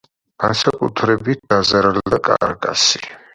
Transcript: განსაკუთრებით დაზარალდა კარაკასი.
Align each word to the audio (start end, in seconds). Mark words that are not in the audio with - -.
განსაკუთრებით 0.43 1.43
დაზარალდა 1.53 2.21
კარაკასი. 2.31 3.05